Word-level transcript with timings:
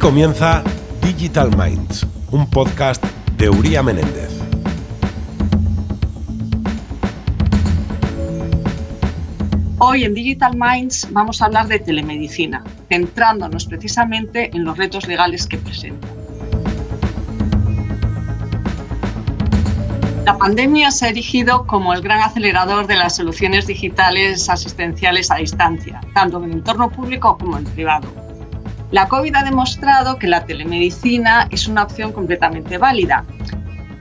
comienza 0.00 0.64
Digital 1.02 1.54
Minds, 1.58 2.06
un 2.30 2.48
podcast 2.48 3.04
de 3.36 3.50
Uría 3.50 3.82
Menéndez. 3.82 4.30
Hoy 9.78 10.04
en 10.04 10.14
Digital 10.14 10.56
Minds 10.56 11.06
vamos 11.10 11.42
a 11.42 11.44
hablar 11.44 11.68
de 11.68 11.80
telemedicina, 11.80 12.64
centrándonos 12.88 13.66
precisamente 13.66 14.50
en 14.56 14.64
los 14.64 14.78
retos 14.78 15.06
legales 15.06 15.46
que 15.46 15.58
presenta. 15.58 16.08
La 20.24 20.38
pandemia 20.38 20.92
se 20.92 21.06
ha 21.06 21.08
erigido 21.10 21.66
como 21.66 21.92
el 21.92 22.00
gran 22.00 22.22
acelerador 22.22 22.86
de 22.86 22.96
las 22.96 23.16
soluciones 23.16 23.66
digitales 23.66 24.48
asistenciales 24.48 25.30
a 25.30 25.36
distancia, 25.36 26.00
tanto 26.14 26.38
en 26.38 26.44
el 26.44 26.52
entorno 26.52 26.90
público 26.90 27.36
como 27.36 27.58
en 27.58 27.64
privado. 27.64 28.29
La 28.90 29.06
COVID 29.06 29.36
ha 29.36 29.44
demostrado 29.44 30.18
que 30.18 30.26
la 30.26 30.44
telemedicina 30.44 31.46
es 31.50 31.68
una 31.68 31.84
opción 31.84 32.12
completamente 32.12 32.76
válida 32.76 33.24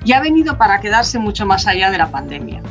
y 0.04 0.14
ha 0.14 0.20
venido 0.20 0.58
para 0.58 0.80
quedarse 0.80 1.20
mucho 1.20 1.46
más 1.46 1.68
allá 1.68 1.92
de 1.92 2.00
la 2.00 2.10
pandemia. 2.10 2.64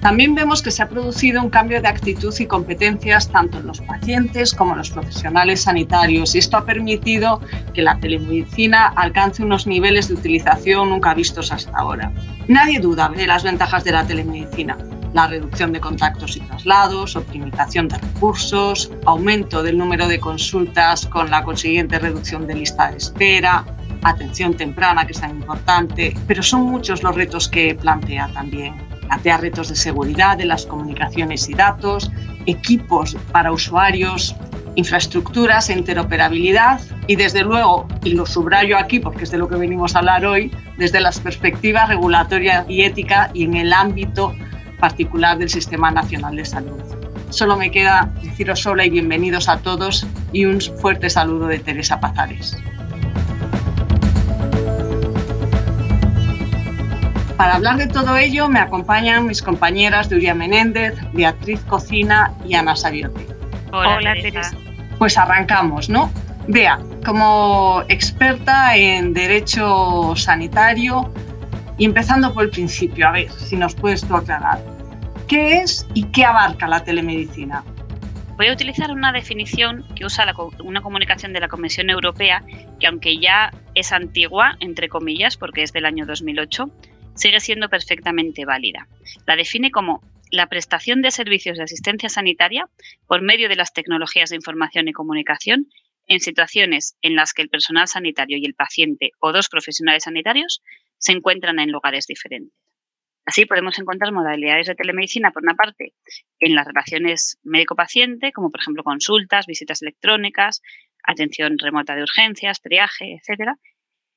También 0.00 0.34
vemos 0.34 0.62
que 0.62 0.70
se 0.70 0.82
ha 0.82 0.88
producido 0.88 1.42
un 1.42 1.50
cambio 1.50 1.80
de 1.80 1.88
actitud 1.88 2.34
y 2.38 2.46
competencias 2.46 3.30
tanto 3.30 3.58
en 3.58 3.66
los 3.66 3.80
pacientes 3.80 4.54
como 4.54 4.72
en 4.72 4.78
los 4.78 4.90
profesionales 4.90 5.62
sanitarios 5.62 6.34
y 6.34 6.38
esto 6.38 6.56
ha 6.56 6.64
permitido 6.64 7.40
que 7.74 7.82
la 7.82 7.98
telemedicina 7.98 8.88
alcance 8.96 9.42
unos 9.42 9.66
niveles 9.66 10.08
de 10.08 10.14
utilización 10.14 10.90
nunca 10.90 11.12
vistos 11.14 11.52
hasta 11.52 11.76
ahora. 11.76 12.12
Nadie 12.48 12.80
duda 12.80 13.10
de 13.14 13.26
las 13.26 13.44
ventajas 13.44 13.84
de 13.84 13.92
la 13.92 14.06
telemedicina, 14.06 14.78
la 15.12 15.26
reducción 15.26 15.72
de 15.72 15.80
contactos 15.80 16.36
y 16.36 16.40
traslados, 16.40 17.16
optimización 17.16 17.88
de 17.88 17.98
recursos, 17.98 18.90
aumento 19.06 19.62
del 19.62 19.78
número 19.78 20.06
de 20.06 20.20
consultas 20.20 21.06
con 21.06 21.30
la 21.30 21.42
consiguiente 21.42 21.98
reducción 21.98 22.46
de 22.46 22.54
lista 22.54 22.90
de 22.90 22.98
espera, 22.98 23.64
atención 24.02 24.54
temprana, 24.54 25.06
que 25.06 25.12
es 25.12 25.20
tan 25.20 25.30
importante, 25.30 26.16
pero 26.26 26.42
son 26.42 26.62
muchos 26.62 27.02
los 27.02 27.14
retos 27.14 27.48
que 27.48 27.74
plantea 27.74 28.28
también. 28.32 28.74
Plantea 29.06 29.38
retos 29.38 29.68
de 29.68 29.76
seguridad 29.76 30.38
de 30.38 30.44
las 30.44 30.66
comunicaciones 30.66 31.48
y 31.48 31.54
datos, 31.54 32.10
equipos 32.46 33.16
para 33.32 33.52
usuarios, 33.52 34.36
infraestructuras 34.76 35.68
interoperabilidad 35.68 36.80
y 37.06 37.16
desde 37.16 37.42
luego, 37.42 37.88
y 38.04 38.14
lo 38.14 38.24
subrayo 38.24 38.78
aquí 38.78 39.00
porque 39.00 39.24
es 39.24 39.30
de 39.30 39.38
lo 39.38 39.48
que 39.48 39.56
venimos 39.56 39.94
a 39.94 39.98
hablar 39.98 40.24
hoy, 40.24 40.50
desde 40.78 41.00
las 41.00 41.18
perspectivas 41.18 41.88
regulatoria 41.88 42.64
y 42.68 42.82
ética 42.82 43.30
y 43.34 43.44
en 43.44 43.56
el 43.56 43.72
ámbito 43.72 44.34
particular 44.80 45.38
del 45.38 45.50
Sistema 45.50 45.90
Nacional 45.90 46.34
de 46.34 46.44
Salud. 46.44 46.80
Solo 47.28 47.56
me 47.56 47.70
queda 47.70 48.10
deciros 48.22 48.66
hola 48.66 48.84
y 48.84 48.90
bienvenidos 48.90 49.48
a 49.48 49.58
todos 49.58 50.06
y 50.32 50.46
un 50.46 50.60
fuerte 50.60 51.08
saludo 51.08 51.46
de 51.46 51.60
Teresa 51.60 52.00
Pazares. 52.00 52.56
Para 57.36 57.54
hablar 57.54 57.76
de 57.76 57.86
todo 57.86 58.16
ello 58.16 58.48
me 58.48 58.58
acompañan 58.58 59.26
mis 59.26 59.40
compañeras 59.40 60.10
Duria 60.10 60.34
Menéndez, 60.34 60.94
Beatriz 61.12 61.60
Cocina 61.62 62.34
y 62.46 62.54
Ana 62.54 62.74
Sabiote. 62.74 63.26
Hola, 63.72 64.14
Teresa. 64.20 64.56
Pues 64.98 65.16
arrancamos, 65.16 65.88
¿no? 65.88 66.10
Vea, 66.48 66.80
como 67.04 67.82
experta 67.88 68.76
en 68.76 69.14
derecho 69.14 70.14
sanitario, 70.16 71.12
y 71.80 71.86
empezando 71.86 72.34
por 72.34 72.44
el 72.44 72.50
principio, 72.50 73.08
a 73.08 73.12
ver 73.12 73.30
si 73.32 73.56
nos 73.56 73.74
puedes 73.74 74.06
tú 74.06 74.14
aclarar. 74.14 74.62
¿Qué 75.26 75.62
es 75.62 75.86
y 75.94 76.04
qué 76.12 76.26
abarca 76.26 76.68
la 76.68 76.84
telemedicina? 76.84 77.64
Voy 78.36 78.48
a 78.48 78.52
utilizar 78.52 78.90
una 78.90 79.12
definición 79.12 79.86
que 79.96 80.04
usa 80.04 80.26
una 80.62 80.82
comunicación 80.82 81.32
de 81.32 81.40
la 81.40 81.48
Comisión 81.48 81.88
Europea 81.88 82.44
que 82.78 82.86
aunque 82.86 83.18
ya 83.18 83.50
es 83.74 83.92
antigua, 83.92 84.58
entre 84.60 84.90
comillas, 84.90 85.38
porque 85.38 85.62
es 85.62 85.72
del 85.72 85.86
año 85.86 86.04
2008, 86.04 86.70
sigue 87.14 87.40
siendo 87.40 87.70
perfectamente 87.70 88.44
válida. 88.44 88.86
La 89.26 89.36
define 89.36 89.70
como 89.70 90.02
la 90.30 90.48
prestación 90.48 91.00
de 91.00 91.10
servicios 91.10 91.56
de 91.56 91.64
asistencia 91.64 92.10
sanitaria 92.10 92.68
por 93.06 93.22
medio 93.22 93.48
de 93.48 93.56
las 93.56 93.72
tecnologías 93.72 94.28
de 94.28 94.36
información 94.36 94.86
y 94.86 94.92
comunicación 94.92 95.66
en 96.08 96.20
situaciones 96.20 96.96
en 97.00 97.16
las 97.16 97.32
que 97.32 97.40
el 97.40 97.48
personal 97.48 97.88
sanitario 97.88 98.36
y 98.36 98.44
el 98.44 98.52
paciente 98.52 99.12
o 99.18 99.32
dos 99.32 99.48
profesionales 99.48 100.04
sanitarios 100.04 100.60
se 101.00 101.12
encuentran 101.12 101.58
en 101.58 101.72
lugares 101.72 102.06
diferentes. 102.06 102.54
Así 103.26 103.46
podemos 103.46 103.78
encontrar 103.78 104.12
modalidades 104.12 104.66
de 104.66 104.74
telemedicina, 104.74 105.30
por 105.30 105.42
una 105.42 105.54
parte, 105.54 105.94
en 106.38 106.54
las 106.54 106.66
relaciones 106.66 107.38
médico-paciente, 107.42 108.32
como 108.32 108.50
por 108.50 108.60
ejemplo 108.60 108.82
consultas, 108.82 109.46
visitas 109.46 109.82
electrónicas, 109.82 110.62
atención 111.04 111.58
remota 111.58 111.94
de 111.94 112.02
urgencias, 112.02 112.60
triaje, 112.60 113.14
etc. 113.14 113.52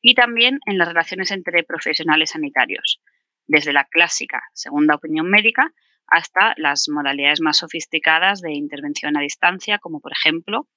Y 0.01 0.15
también 0.15 0.59
en 0.65 0.77
las 0.77 0.87
relaciones 0.87 1.31
entre 1.31 1.63
profesionales 1.63 2.31
sanitarios, 2.31 3.01
desde 3.45 3.73
la 3.73 3.85
clásica 3.85 4.41
segunda 4.53 4.95
opinión 4.95 5.29
médica 5.29 5.71
hasta 6.07 6.53
las 6.57 6.87
modalidades 6.89 7.41
más 7.41 7.57
sofisticadas 7.57 8.41
de 8.41 8.53
intervención 8.53 9.17
a 9.17 9.21
distancia, 9.21 9.79
como 9.79 9.99
por 9.99 10.11
ejemplo 10.11 10.67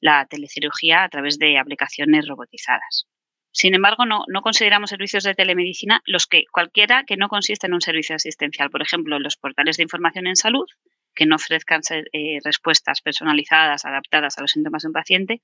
la 0.00 0.26
telecirugía 0.26 1.04
a 1.04 1.08
través 1.08 1.38
de 1.38 1.58
aplicaciones 1.58 2.26
robotizadas. 2.26 3.06
Sin 3.54 3.72
embargo, 3.72 4.04
no, 4.04 4.24
consideramos 4.42 4.90
servicios 4.90 5.22
de 5.22 5.32
telemedicina 5.32 6.02
los 6.06 6.26
que 6.26 6.42
cualquiera 6.50 7.04
que 7.04 7.16
no 7.16 7.28
consista 7.28 7.68
en 7.68 7.74
un 7.74 7.80
servicio 7.80 8.16
asistencial. 8.16 8.68
Por 8.68 8.82
ejemplo, 8.82 9.20
los 9.20 9.36
portales 9.36 9.76
de 9.76 9.84
información 9.84 10.26
en 10.26 10.34
salud, 10.34 10.66
que 11.14 11.24
no 11.24 11.36
ofrezcan 11.36 11.80
eh, 12.12 12.40
respuestas 12.42 13.00
personalizadas, 13.00 13.84
adaptadas 13.84 14.36
a 14.38 14.40
los 14.40 14.50
síntomas 14.50 14.82
de 14.82 14.88
un 14.88 14.92
paciente, 14.92 15.40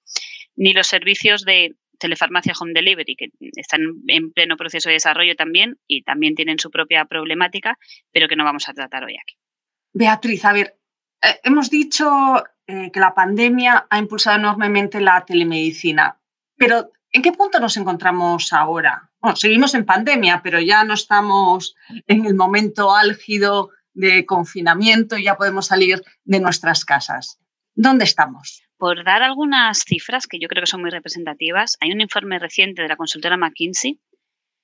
ni 0.56 0.72
los 0.72 0.88
servicios 0.88 1.44
de 1.44 1.76
telefarmacia 2.00 2.52
home 2.60 2.72
delivery, 2.74 3.14
que 3.14 3.28
están 3.54 3.82
en 4.08 4.32
pleno 4.32 4.56
proceso 4.56 4.88
de 4.88 4.94
desarrollo 4.94 5.36
también 5.36 5.78
y 5.86 6.02
también 6.02 6.34
tienen 6.34 6.58
su 6.58 6.72
propia 6.72 7.04
problemática, 7.04 7.78
pero 8.10 8.26
que 8.26 8.34
no 8.34 8.42
vamos 8.42 8.68
a 8.68 8.74
tratar 8.74 9.04
hoy 9.04 9.14
aquí. 9.22 9.36
Beatriz, 9.92 10.44
a 10.44 10.52
ver, 10.52 10.76
eh, 11.22 11.38
hemos 11.44 11.70
dicho 11.70 12.42
eh, 12.66 12.90
que 12.90 12.98
la 12.98 13.14
pandemia 13.14 13.86
ha 13.88 13.98
impulsado 13.98 14.36
enormemente 14.36 15.00
la 15.00 15.24
telemedicina, 15.24 16.18
pero 16.56 16.90
¿En 17.12 17.22
qué 17.22 17.32
punto 17.32 17.58
nos 17.58 17.76
encontramos 17.76 18.52
ahora? 18.52 19.10
Seguimos 19.34 19.74
en 19.74 19.84
pandemia, 19.84 20.40
pero 20.42 20.60
ya 20.60 20.84
no 20.84 20.94
estamos 20.94 21.74
en 22.06 22.24
el 22.24 22.34
momento 22.34 22.94
álgido 22.94 23.70
de 23.92 24.24
confinamiento 24.24 25.18
y 25.18 25.24
ya 25.24 25.36
podemos 25.36 25.66
salir 25.66 26.02
de 26.24 26.40
nuestras 26.40 26.84
casas. 26.84 27.40
¿Dónde 27.74 28.04
estamos? 28.04 28.62
Por 28.76 29.04
dar 29.04 29.22
algunas 29.22 29.80
cifras 29.80 30.26
que 30.26 30.38
yo 30.38 30.48
creo 30.48 30.62
que 30.62 30.70
son 30.70 30.80
muy 30.80 30.90
representativas, 30.90 31.76
hay 31.80 31.92
un 31.92 32.00
informe 32.00 32.38
reciente 32.38 32.82
de 32.82 32.88
la 32.88 32.96
consultora 32.96 33.36
McKinsey 33.36 34.00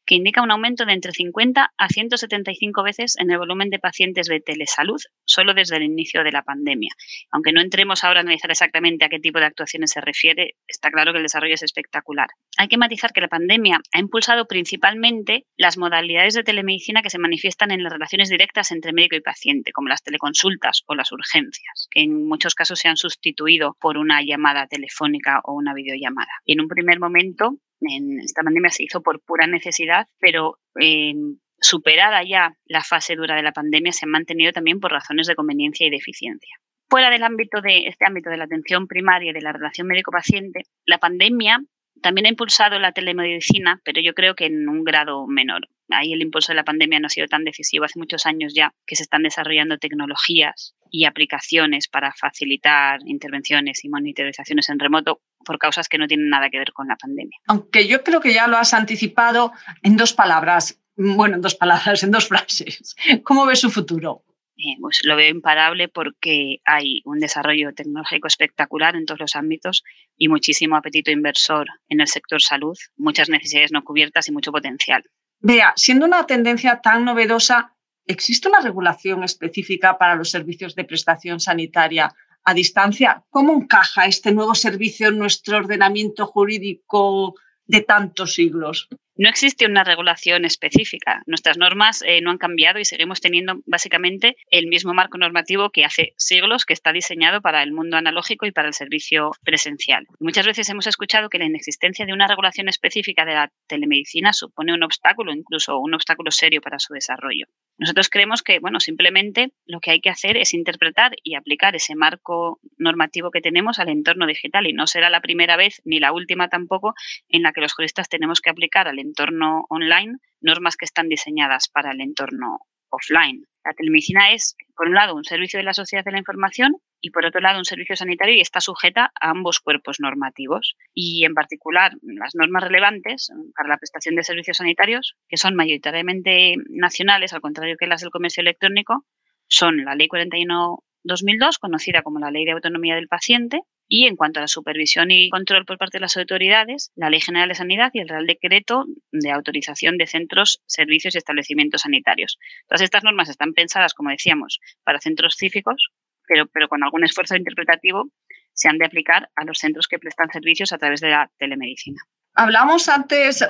que 0.06 0.14
indica 0.14 0.42
un 0.42 0.50
aumento 0.50 0.86
de 0.86 0.92
entre 0.92 1.12
50 1.12 1.72
a 1.76 1.88
175 1.88 2.82
veces 2.82 3.16
en 3.18 3.30
el 3.30 3.38
volumen 3.38 3.70
de 3.70 3.78
pacientes 3.78 4.28
de 4.28 4.40
telesalud 4.40 5.00
solo 5.24 5.52
desde 5.52 5.76
el 5.76 5.82
inicio 5.82 6.22
de 6.22 6.32
la 6.32 6.42
pandemia. 6.42 6.92
Aunque 7.30 7.52
no 7.52 7.60
entremos 7.60 8.04
ahora 8.04 8.20
a 8.20 8.22
analizar 8.22 8.50
exactamente 8.50 9.04
a 9.04 9.08
qué 9.08 9.18
tipo 9.18 9.38
de 9.38 9.46
actuaciones 9.46 9.90
se 9.90 10.00
refiere, 10.00 10.54
está 10.66 10.90
claro 10.90 11.12
que 11.12 11.18
el 11.18 11.24
desarrollo 11.24 11.54
es 11.54 11.62
espectacular. 11.62 12.28
Hay 12.56 12.68
que 12.68 12.78
matizar 12.78 13.12
que 13.12 13.20
la 13.20 13.28
pandemia 13.28 13.80
ha 13.92 13.98
impulsado 13.98 14.46
principalmente 14.46 15.44
las 15.56 15.76
modalidades 15.76 16.34
de 16.34 16.44
telemedicina 16.44 17.02
que 17.02 17.10
se 17.10 17.18
manifiestan 17.18 17.70
en 17.70 17.82
las 17.82 17.92
relaciones 17.92 18.28
directas 18.28 18.70
entre 18.70 18.92
médico 18.92 19.16
y 19.16 19.20
paciente, 19.20 19.72
como 19.72 19.88
las 19.88 20.02
teleconsultas 20.02 20.82
o 20.86 20.94
las 20.94 21.10
urgencias, 21.12 21.88
que 21.90 22.02
en 22.02 22.26
muchos 22.26 22.54
casos 22.54 22.78
se 22.78 22.88
han 22.88 22.96
sustituido 22.96 23.76
por 23.80 23.98
una 23.98 24.22
llamada 24.22 24.66
telefónica 24.66 25.40
o 25.44 25.54
una 25.54 25.74
videollamada. 25.74 26.30
Y 26.44 26.52
en 26.52 26.60
un 26.60 26.68
primer 26.68 27.00
momento, 27.00 27.58
en 27.80 28.20
esta 28.20 28.42
pandemia 28.42 28.70
se 28.70 28.84
hizo 28.84 29.02
por 29.02 29.20
pura 29.20 29.46
necesidad, 29.46 30.06
pero 30.18 30.58
eh, 30.80 31.14
superada 31.60 32.22
ya 32.22 32.56
la 32.66 32.82
fase 32.82 33.16
dura 33.16 33.36
de 33.36 33.42
la 33.42 33.52
pandemia, 33.52 33.92
se 33.92 34.06
han 34.06 34.10
mantenido 34.10 34.52
también 34.52 34.80
por 34.80 34.92
razones 34.92 35.26
de 35.26 35.34
conveniencia 35.34 35.86
y 35.86 35.90
de 35.90 35.96
eficiencia. 35.96 36.56
Fuera 36.88 37.10
del 37.10 37.24
ámbito 37.24 37.60
de 37.60 37.86
este 37.88 38.06
ámbito 38.06 38.30
de 38.30 38.36
la 38.36 38.44
atención 38.44 38.86
primaria 38.86 39.30
y 39.30 39.34
de 39.34 39.40
la 39.40 39.52
relación 39.52 39.88
médico-paciente, 39.88 40.62
la 40.84 40.98
pandemia 40.98 41.60
también 42.02 42.26
ha 42.26 42.30
impulsado 42.30 42.78
la 42.78 42.92
telemedicina, 42.92 43.80
pero 43.84 44.00
yo 44.00 44.14
creo 44.14 44.34
que 44.34 44.46
en 44.46 44.68
un 44.68 44.84
grado 44.84 45.26
menor. 45.26 45.68
Ahí 45.90 46.12
el 46.12 46.22
impulso 46.22 46.52
de 46.52 46.56
la 46.56 46.64
pandemia 46.64 46.98
no 46.98 47.06
ha 47.06 47.10
sido 47.10 47.26
tan 47.26 47.44
decisivo. 47.44 47.84
Hace 47.84 47.98
muchos 47.98 48.26
años 48.26 48.54
ya 48.54 48.74
que 48.86 48.96
se 48.96 49.02
están 49.02 49.22
desarrollando 49.22 49.78
tecnologías 49.78 50.74
y 50.90 51.04
aplicaciones 51.04 51.88
para 51.88 52.12
facilitar 52.12 53.00
intervenciones 53.06 53.84
y 53.84 53.88
monitorizaciones 53.88 54.68
en 54.68 54.78
remoto 54.78 55.20
por 55.44 55.58
causas 55.58 55.88
que 55.88 55.98
no 55.98 56.06
tienen 56.06 56.28
nada 56.28 56.50
que 56.50 56.58
ver 56.58 56.72
con 56.72 56.88
la 56.88 56.96
pandemia. 56.96 57.38
Aunque 57.46 57.86
yo 57.86 58.02
creo 58.02 58.20
que 58.20 58.34
ya 58.34 58.46
lo 58.46 58.56
has 58.56 58.74
anticipado 58.74 59.52
en 59.82 59.96
dos 59.96 60.12
palabras, 60.12 60.80
bueno, 60.96 61.36
en 61.36 61.42
dos 61.42 61.54
palabras, 61.54 62.02
en 62.02 62.10
dos 62.10 62.28
frases. 62.28 62.96
¿Cómo 63.22 63.46
ves 63.46 63.60
su 63.60 63.70
futuro? 63.70 64.24
Eh, 64.58 64.76
pues 64.80 65.00
lo 65.02 65.16
veo 65.16 65.28
imparable 65.30 65.88
porque 65.88 66.60
hay 66.64 67.02
un 67.04 67.18
desarrollo 67.18 67.74
tecnológico 67.74 68.26
espectacular 68.26 68.96
en 68.96 69.04
todos 69.04 69.20
los 69.20 69.36
ámbitos 69.36 69.84
y 70.16 70.28
muchísimo 70.28 70.76
apetito 70.76 71.10
inversor 71.10 71.66
en 71.90 72.00
el 72.00 72.08
sector 72.08 72.40
salud, 72.40 72.76
muchas 72.96 73.28
necesidades 73.28 73.70
no 73.70 73.84
cubiertas 73.84 74.28
y 74.28 74.32
mucho 74.32 74.52
potencial. 74.52 75.04
Vea, 75.48 75.72
siendo 75.76 76.06
una 76.06 76.26
tendencia 76.26 76.80
tan 76.80 77.04
novedosa, 77.04 77.72
¿existe 78.04 78.48
una 78.48 78.58
regulación 78.60 79.22
específica 79.22 79.96
para 79.96 80.16
los 80.16 80.28
servicios 80.28 80.74
de 80.74 80.82
prestación 80.82 81.38
sanitaria 81.38 82.12
a 82.46 82.54
distancia. 82.54 83.24
¿Cómo 83.28 83.52
encaja 83.52 84.06
este 84.06 84.32
nuevo 84.32 84.54
servicio 84.54 85.08
en 85.08 85.18
nuestro 85.18 85.58
ordenamiento 85.58 86.26
jurídico 86.26 87.34
de 87.64 87.80
tantos 87.82 88.34
siglos? 88.34 88.88
No 89.18 89.30
existe 89.30 89.64
una 89.64 89.82
regulación 89.82 90.44
específica. 90.44 91.22
Nuestras 91.24 91.56
normas 91.56 92.02
eh, 92.06 92.20
no 92.20 92.30
han 92.30 92.36
cambiado 92.36 92.78
y 92.78 92.84
seguimos 92.84 93.22
teniendo 93.22 93.54
básicamente 93.64 94.36
el 94.50 94.66
mismo 94.66 94.92
marco 94.92 95.16
normativo 95.16 95.70
que 95.70 95.86
hace 95.86 96.12
siglos 96.18 96.66
que 96.66 96.74
está 96.74 96.92
diseñado 96.92 97.40
para 97.40 97.62
el 97.62 97.72
mundo 97.72 97.96
analógico 97.96 98.44
y 98.44 98.52
para 98.52 98.68
el 98.68 98.74
servicio 98.74 99.30
presencial. 99.42 100.06
Muchas 100.20 100.44
veces 100.44 100.68
hemos 100.68 100.86
escuchado 100.86 101.30
que 101.30 101.38
la 101.38 101.46
inexistencia 101.46 102.04
de 102.04 102.12
una 102.12 102.26
regulación 102.26 102.68
específica 102.68 103.24
de 103.24 103.32
la 103.32 103.50
telemedicina 103.66 104.34
supone 104.34 104.74
un 104.74 104.82
obstáculo, 104.82 105.32
incluso 105.32 105.78
un 105.78 105.94
obstáculo 105.94 106.30
serio 106.30 106.60
para 106.60 106.78
su 106.78 106.92
desarrollo. 106.92 107.46
Nosotros 107.78 108.08
creemos 108.08 108.42
que, 108.42 108.58
bueno, 108.58 108.80
simplemente 108.80 109.52
lo 109.66 109.80
que 109.80 109.90
hay 109.90 110.00
que 110.00 110.08
hacer 110.08 110.36
es 110.36 110.54
interpretar 110.54 111.12
y 111.22 111.34
aplicar 111.34 111.76
ese 111.76 111.94
marco 111.94 112.58
normativo 112.78 113.30
que 113.30 113.42
tenemos 113.42 113.78
al 113.78 113.90
entorno 113.90 114.26
digital 114.26 114.66
y 114.66 114.72
no 114.72 114.86
será 114.86 115.10
la 115.10 115.20
primera 115.20 115.56
vez 115.56 115.82
ni 115.84 116.00
la 116.00 116.12
última 116.12 116.48
tampoco 116.48 116.94
en 117.28 117.42
la 117.42 117.52
que 117.52 117.60
los 117.60 117.74
juristas 117.74 118.08
tenemos 118.08 118.40
que 118.40 118.50
aplicar 118.50 118.88
al 118.88 118.98
entorno 118.98 119.66
online 119.68 120.16
normas 120.40 120.76
que 120.76 120.86
están 120.86 121.08
diseñadas 121.08 121.68
para 121.68 121.92
el 121.92 122.00
entorno 122.00 122.60
offline. 122.90 123.44
La 123.64 123.72
telemedicina 123.72 124.32
es, 124.32 124.56
por 124.76 124.88
un 124.88 124.94
lado, 124.94 125.14
un 125.14 125.24
servicio 125.24 125.58
de 125.58 125.64
la 125.64 125.74
sociedad 125.74 126.04
de 126.04 126.12
la 126.12 126.18
información 126.18 126.76
y, 127.00 127.10
por 127.10 127.24
otro 127.24 127.40
lado, 127.40 127.58
un 127.58 127.64
servicio 127.64 127.96
sanitario 127.96 128.34
y 128.34 128.40
está 128.40 128.60
sujeta 128.60 129.10
a 129.20 129.30
ambos 129.30 129.60
cuerpos 129.60 129.98
normativos. 129.98 130.76
Y, 130.94 131.24
en 131.24 131.34
particular, 131.34 131.92
las 132.02 132.34
normas 132.34 132.62
relevantes 132.62 133.32
para 133.56 133.68
la 133.68 133.78
prestación 133.78 134.14
de 134.14 134.22
servicios 134.22 134.58
sanitarios, 134.58 135.16
que 135.28 135.36
son 135.36 135.56
mayoritariamente 135.56 136.54
nacionales, 136.68 137.32
al 137.32 137.40
contrario 137.40 137.76
que 137.78 137.88
las 137.88 138.02
del 138.02 138.10
comercio 138.10 138.40
electrónico, 138.40 139.04
son 139.48 139.84
la 139.84 139.94
Ley 139.94 140.08
41-2002, 140.08 141.58
conocida 141.58 142.02
como 142.02 142.20
la 142.20 142.30
Ley 142.30 142.44
de 142.44 142.52
Autonomía 142.52 142.94
del 142.94 143.08
Paciente, 143.08 143.62
y 143.88 144.06
en 144.06 144.16
cuanto 144.16 144.40
a 144.40 144.42
la 144.42 144.48
supervisión 144.48 145.10
y 145.10 145.30
control 145.30 145.64
por 145.64 145.78
parte 145.78 145.98
de 145.98 146.02
las 146.02 146.16
autoridades, 146.16 146.90
la 146.96 147.10
Ley 147.10 147.20
General 147.20 147.48
de 147.48 147.54
Sanidad 147.54 147.90
y 147.94 148.00
el 148.00 148.08
Real 148.08 148.26
Decreto 148.26 148.86
de 149.12 149.30
autorización 149.30 149.96
de 149.96 150.06
centros, 150.06 150.62
servicios 150.66 151.14
y 151.14 151.18
establecimientos 151.18 151.82
sanitarios. 151.82 152.38
Todas 152.68 152.82
estas 152.82 153.04
normas 153.04 153.28
están 153.28 153.52
pensadas, 153.52 153.94
como 153.94 154.10
decíamos, 154.10 154.60
para 154.84 155.00
centros 155.00 155.36
cívicos, 155.36 155.90
pero, 156.26 156.46
pero 156.46 156.68
con 156.68 156.82
algún 156.82 157.04
esfuerzo 157.04 157.36
interpretativo 157.36 158.10
se 158.52 158.68
han 158.68 158.78
de 158.78 158.86
aplicar 158.86 159.30
a 159.36 159.44
los 159.44 159.58
centros 159.58 159.86
que 159.86 159.98
prestan 159.98 160.30
servicios 160.30 160.72
a 160.72 160.78
través 160.78 161.00
de 161.00 161.10
la 161.10 161.30
telemedicina. 161.38 162.00
Hablamos 162.34 162.88
antes, 162.88 163.44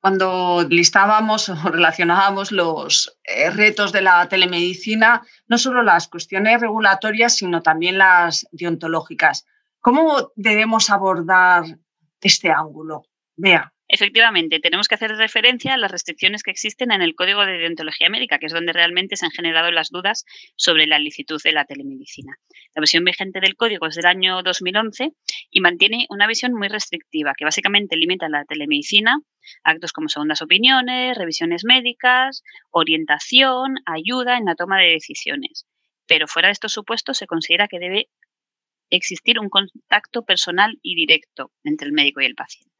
cuando 0.00 0.66
listábamos 0.68 1.48
o 1.48 1.54
relacionábamos 1.70 2.52
los 2.52 3.16
eh, 3.24 3.50
retos 3.50 3.92
de 3.92 4.02
la 4.02 4.28
telemedicina, 4.28 5.22
no 5.46 5.58
solo 5.58 5.82
las 5.82 6.08
cuestiones 6.08 6.60
regulatorias, 6.60 7.36
sino 7.36 7.62
también 7.62 7.98
las 7.98 8.46
deontológicas. 8.50 9.46
¿Cómo 9.80 10.32
debemos 10.36 10.90
abordar 10.90 11.64
este 12.20 12.50
ángulo? 12.50 13.04
Vea. 13.36 13.72
Efectivamente, 13.92 14.60
tenemos 14.60 14.86
que 14.86 14.94
hacer 14.94 15.10
referencia 15.16 15.74
a 15.74 15.76
las 15.76 15.90
restricciones 15.90 16.44
que 16.44 16.52
existen 16.52 16.92
en 16.92 17.02
el 17.02 17.16
Código 17.16 17.44
de 17.44 17.58
Deontología 17.58 18.08
Médica, 18.08 18.38
que 18.38 18.46
es 18.46 18.52
donde 18.52 18.72
realmente 18.72 19.16
se 19.16 19.26
han 19.26 19.32
generado 19.32 19.72
las 19.72 19.88
dudas 19.90 20.24
sobre 20.54 20.86
la 20.86 21.00
licitud 21.00 21.42
de 21.42 21.50
la 21.50 21.64
telemedicina. 21.64 22.36
La 22.76 22.80
versión 22.80 23.02
vigente 23.02 23.40
del 23.40 23.56
código 23.56 23.88
es 23.88 23.96
del 23.96 24.06
año 24.06 24.44
2011 24.44 25.10
y 25.50 25.60
mantiene 25.60 26.06
una 26.08 26.28
visión 26.28 26.54
muy 26.54 26.68
restrictiva, 26.68 27.34
que 27.36 27.44
básicamente 27.44 27.96
limita 27.96 28.28
la 28.28 28.44
telemedicina 28.44 29.18
a 29.64 29.70
actos 29.70 29.92
como 29.92 30.08
segundas 30.08 30.40
opiniones, 30.40 31.18
revisiones 31.18 31.64
médicas, 31.64 32.44
orientación, 32.70 33.74
ayuda 33.86 34.38
en 34.38 34.44
la 34.44 34.54
toma 34.54 34.78
de 34.78 34.92
decisiones. 34.92 35.66
Pero 36.06 36.28
fuera 36.28 36.46
de 36.46 36.52
estos 36.52 36.72
supuestos 36.72 37.18
se 37.18 37.26
considera 37.26 37.66
que 37.66 37.80
debe 37.80 38.08
existir 38.88 39.40
un 39.40 39.48
contacto 39.48 40.22
personal 40.24 40.78
y 40.80 40.94
directo 40.94 41.50
entre 41.64 41.88
el 41.88 41.92
médico 41.92 42.20
y 42.20 42.26
el 42.26 42.36
paciente. 42.36 42.79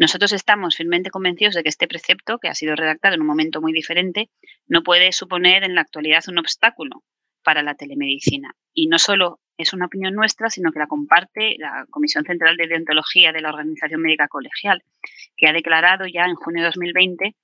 Nosotros 0.00 0.32
estamos 0.32 0.76
firmemente 0.76 1.10
convencidos 1.10 1.54
de 1.54 1.62
que 1.62 1.68
este 1.68 1.86
precepto, 1.86 2.38
que 2.38 2.48
ha 2.48 2.54
sido 2.54 2.74
redactado 2.74 3.14
en 3.14 3.20
un 3.20 3.26
momento 3.26 3.60
muy 3.60 3.74
diferente, 3.74 4.30
no 4.66 4.82
puede 4.82 5.12
suponer 5.12 5.62
en 5.62 5.74
la 5.74 5.82
actualidad 5.82 6.24
un 6.28 6.38
obstáculo 6.38 7.04
para 7.44 7.62
la 7.62 7.74
telemedicina. 7.74 8.56
Y 8.72 8.86
no 8.86 8.98
solo 8.98 9.40
es 9.58 9.74
una 9.74 9.84
opinión 9.84 10.14
nuestra, 10.14 10.48
sino 10.48 10.72
que 10.72 10.78
la 10.78 10.86
comparte 10.86 11.56
la 11.58 11.84
Comisión 11.90 12.24
Central 12.24 12.56
de 12.56 12.66
Deontología 12.66 13.30
de 13.30 13.42
la 13.42 13.50
Organización 13.50 14.00
Médica 14.00 14.26
Colegial, 14.26 14.82
que 15.36 15.48
ha 15.48 15.52
declarado 15.52 16.06
ya 16.06 16.24
en 16.24 16.34
junio 16.34 16.62
de 16.62 16.68
2020 16.68 17.26
eh, 17.26 17.34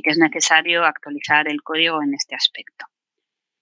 que 0.00 0.10
es 0.10 0.18
necesario 0.18 0.84
actualizar 0.84 1.48
el 1.48 1.60
código 1.62 2.00
en 2.04 2.14
este 2.14 2.36
aspecto. 2.36 2.86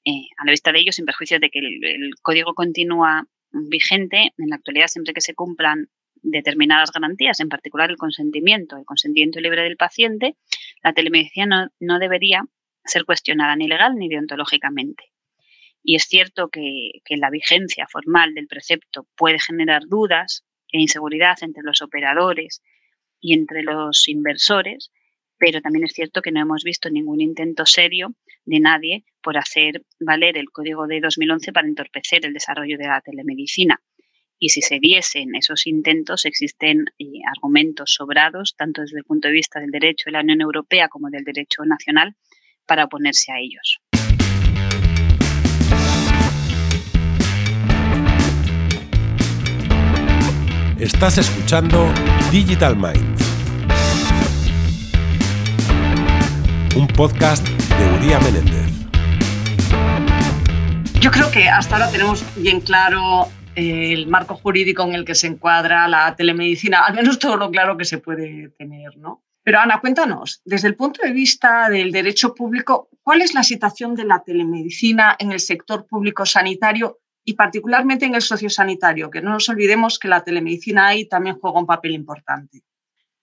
Eh, 0.05 0.29
a 0.37 0.44
la 0.44 0.50
vista 0.50 0.70
de 0.70 0.81
ello, 0.81 0.93
sin 0.93 1.06
perjuicio 1.06 1.40
de 1.40 1.49
que 1.49 1.61
el 1.61 2.11
código 2.20 2.52
continúa 2.52 3.26
vigente, 3.52 4.35
en 4.37 4.50
la 4.50 4.56
actualidad, 4.56 4.88
siempre 4.88 5.14
que 5.14 5.23
se 5.23 5.35
cumplan 5.35 5.88
determinadas 6.25 6.91
garantías, 6.91 7.38
en 7.41 7.49
particular 7.49 7.91
el 7.91 7.97
consentimiento, 7.97 8.76
el 8.76 8.85
consentimiento 8.85 9.41
libre 9.41 9.62
del 9.62 9.76
paciente, 9.76 10.37
la 10.82 10.93
telemedicina 10.93 11.71
no, 11.79 11.99
debería 11.99 12.44
ser 12.85 13.05
cuestionada 13.05 13.55
ni 13.56 13.69
legal 13.69 13.94
ni 13.94 14.09
deontológicamente. 14.09 15.05
Y 15.82 15.97
es 15.97 16.05
cierto 16.05 16.49
que, 16.49 17.03
la 17.11 17.31
vigencia 17.31 17.87
formal 17.91 18.35
del 18.35 18.49
precepto 18.49 19.06
puede 19.17 19.38
generar 19.38 19.82
dudas 19.87 20.44
e 20.73 20.81
inseguridad 20.81 21.37
entre 21.43 21.62
los 21.62 21.82
operadores 21.82 22.62
y 23.21 23.35
entre 23.35 23.62
los 23.62 24.09
inversores, 24.09 24.91
pero 25.38 25.61
también 25.61 25.85
es 25.85 25.93
cierto 25.93 26.23
que 26.23 26.32
no 26.32 26.41
hemos 26.41 26.65
visto 26.65 26.88
ningún 26.88 27.21
intento 27.21 27.67
serio 27.67 28.15
de 28.47 28.61
nadie 28.61 29.05
por 29.23 29.37
hacer 29.37 29.85
valer 30.00 30.38
el 30.38 30.50
código 30.50 30.87
de 30.87 31.00
2011 31.00 31.53
para 31.53 31.69
entorpecer 31.69 32.25
el 32.25 32.32
desarrollo 32.32 32.79
de 32.79 32.87
la 32.87 33.00
telemedicina 33.03 33.81
y 34.39 34.49
si 34.51 34.61
se 34.63 34.79
diesen 34.81 35.35
esos 35.35 35.67
intentos, 35.67 36.25
existen 36.25 36.87
eh, 36.99 37.21
argumentos 37.35 37.95
sobrados, 37.95 38.55
tanto 38.57 38.83
desde 38.83 38.99
el 38.99 39.05
punto 39.05 39.29
de 39.29 39.35
vista 39.35 39.61
del 39.61 39.71
derecho 39.71 40.05
de 40.07 40.13
la 40.13 40.21
Unión 40.21 40.41
Europea 40.41 40.89
como 40.89 41.09
del 41.11 41.25
derecho 41.25 41.65
nacional, 41.65 42.17
para 42.67 42.85
oponerse 42.85 43.33
a 43.33 43.39
ellos. 43.39 43.81
Estás 50.79 51.19
escuchando 51.19 51.93
Digital 52.33 52.77
Minds, 52.77 53.23
un 56.77 56.89
podcast 56.89 57.47
de 57.47 57.97
Uría 57.97 58.19
Menéndez. 58.21 58.65
Yo 61.01 61.11
creo 61.11 61.31
que 61.31 61.49
hasta 61.49 61.77
ahora 61.77 61.91
tenemos 61.91 62.25
bien 62.37 62.61
claro 62.61 63.31
el 63.54 64.06
marco 64.06 64.34
jurídico 64.37 64.82
en 64.82 64.94
el 64.94 65.04
que 65.04 65.14
se 65.14 65.26
encuadra 65.26 65.88
la 65.88 66.14
telemedicina, 66.16 66.80
al 66.80 66.94
menos 66.94 67.18
todo 67.18 67.37
lo 67.37 67.50
claro 67.50 67.76
que 67.76 67.84
se 67.84 67.99
puede 67.99 68.50
tener, 68.50 68.96
¿no? 68.96 69.23
Pero 69.42 69.61
Ana, 69.61 69.80
cuéntanos, 69.80 70.40
desde 70.44 70.68
el 70.68 70.75
punto 70.75 71.02
de 71.02 71.12
vista 71.12 71.68
del 71.68 71.92
derecho 71.92 72.34
público, 72.34 72.88
¿cuál 73.02 73.20
es 73.20 73.34
la 73.34 73.42
situación 73.42 73.94
de 73.94 74.04
la 74.04 74.23
telemedicina 74.25 75.16
en 75.18 75.32
el 75.32 75.40
sector 75.40 75.87
público 75.87 76.25
sanitario 76.25 77.00
y 77.25 77.34
particularmente 77.34 78.06
en 78.06 78.14
el 78.14 78.23
sociosanitario? 78.23 79.11
Que 79.11 79.20
no 79.20 79.30
nos 79.30 79.49
olvidemos 79.50 79.99
que 79.99 80.08
la 80.08 80.25
telemedicina 80.25 80.87
ahí 80.87 81.06
también 81.06 81.38
juega 81.38 81.61
un 81.61 81.66
papel 81.66 81.92
importante. 81.92 82.62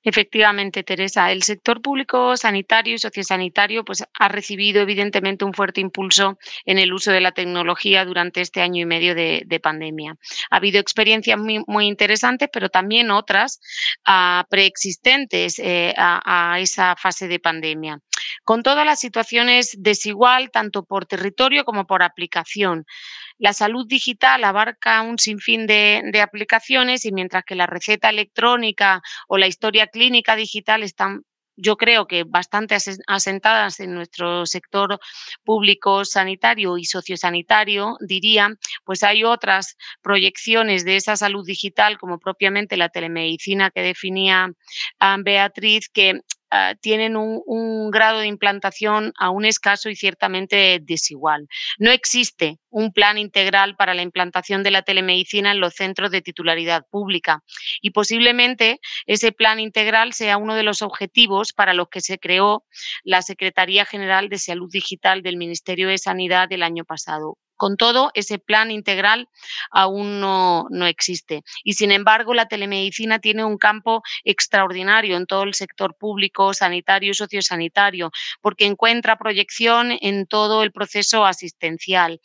Efectivamente, 0.03 0.83
Teresa, 0.83 1.31
el 1.31 1.43
sector 1.43 1.81
público 1.81 2.35
sanitario 2.35 2.95
y 2.95 2.99
sociosanitario 2.99 3.85
pues, 3.85 4.03
ha 4.13 4.27
recibido 4.29 4.81
evidentemente 4.81 5.45
un 5.45 5.53
fuerte 5.53 5.79
impulso 5.79 6.39
en 6.65 6.79
el 6.79 6.91
uso 6.91 7.11
de 7.11 7.21
la 7.21 7.31
tecnología 7.31 8.03
durante 8.03 8.41
este 8.41 8.61
año 8.61 8.81
y 8.81 8.85
medio 8.85 9.13
de, 9.13 9.59
pandemia. 9.61 10.17
Ha 10.49 10.55
habido 10.55 10.79
experiencias 10.79 11.37
muy, 11.39 11.85
interesantes, 11.85 12.49
pero 12.51 12.69
también 12.69 13.11
otras 13.11 13.59
ah, 14.05 14.45
preexistentes 14.49 15.59
eh, 15.59 15.93
a 15.97 16.57
esa 16.59 16.95
fase 16.95 17.27
de 17.27 17.39
pandemia 17.39 17.99
con 18.43 18.63
todas 18.63 18.85
las 18.85 18.99
situaciones 18.99 19.75
desigual, 19.77 20.51
tanto 20.51 20.83
por 20.83 21.05
territorio 21.05 21.65
como 21.65 21.85
por 21.85 22.03
aplicación. 22.03 22.85
La 23.37 23.53
salud 23.53 23.87
digital 23.87 24.43
abarca 24.43 25.01
un 25.01 25.17
sinfín 25.17 25.67
de, 25.67 26.21
aplicaciones 26.21 27.05
y 27.05 27.11
mientras 27.11 27.43
que 27.43 27.55
la 27.55 27.67
receta 27.67 28.09
electrónica 28.09 29.01
o 29.27 29.37
la 29.37 29.47
historia 29.47 29.87
clínica 29.87 30.35
digital 30.35 30.83
están 30.83 31.23
yo 31.57 31.75
creo 31.75 32.07
que 32.07 32.23
bastante 32.23 32.75
asentadas 33.07 33.79
en 33.79 33.93
nuestro 33.93 34.45
sector 34.45 34.99
público 35.43 36.05
sanitario 36.05 36.77
y 36.77 36.85
sociosanitario, 36.85 37.97
diría, 37.99 38.49
pues 38.83 39.03
hay 39.03 39.23
otras 39.23 39.75
proyecciones 40.01 40.85
de 40.85 40.95
esa 40.95 41.15
salud 41.17 41.45
digital, 41.45 41.99
como 41.99 42.19
propiamente 42.19 42.77
la 42.77 42.89
telemedicina 42.89 43.69
que 43.69 43.81
definía 43.81 44.49
Beatriz, 45.23 45.89
que 45.89 46.21
Ah, 46.53 46.75
tienen 46.79 47.15
un, 47.15 47.91
grado 47.91 48.19
de 48.19 48.27
implantación 48.27 49.13
aún 49.17 49.45
escaso 49.45 49.89
y 49.89 49.95
ciertamente 49.95 50.79
desigual. 50.81 51.47
No 51.79 51.91
existe 51.91 52.59
un 52.69 52.91
plan 52.91 53.17
integral 53.17 53.77
para 53.77 53.93
la 53.93 54.01
implantación 54.01 54.61
de 54.61 54.71
la 54.71 54.81
telemedicina 54.81 55.51
en 55.51 55.61
los 55.61 55.75
centros 55.75 56.11
de 56.11 56.21
titularidad 56.21 56.85
pública 56.89 57.41
y 57.81 57.91
posiblemente 57.91 58.81
ese 59.05 59.31
plan 59.31 59.61
integral 59.61 60.11
sea 60.11 60.35
uno 60.35 60.53
de 60.55 60.63
los 60.63 60.81
objetivos 60.81 61.53
para 61.53 61.73
los 61.73 61.87
que 61.87 62.01
se 62.01 62.19
creó 62.19 62.65
la 63.03 63.21
Secretaría 63.21 63.85
General 63.85 64.27
de 64.27 64.37
Salud 64.37 64.69
Digital 64.69 65.21
del 65.21 65.37
Ministerio 65.37 65.87
de 65.87 65.97
Sanidad 65.97 66.51
el 66.51 66.63
año 66.63 66.83
pasado 66.83 67.37
Con 67.61 67.77
todo, 67.77 68.09
ese 68.15 68.39
plan 68.39 68.71
integral 68.71 69.29
aún 69.69 70.19
no, 70.19 70.65
no, 70.71 70.87
existe. 70.87 71.43
Y 71.63 71.73
sin 71.73 71.91
embargo, 71.91 72.33
la 72.33 72.47
telemedicina 72.47 73.19
tiene 73.19 73.45
un 73.45 73.59
campo 73.59 74.01
extraordinario 74.23 75.15
en 75.15 75.27
todo 75.27 75.43
el 75.43 75.53
sector 75.53 75.95
público, 75.95 76.55
sanitario 76.55 77.11
y 77.11 77.13
sociosanitario, 77.13 78.09
porque 78.41 78.65
encuentra 78.65 79.19
proyección 79.19 79.91
en 80.01 80.25
todo 80.25 80.63
el 80.63 80.71
proceso 80.71 81.23
asistencial. 81.23 82.19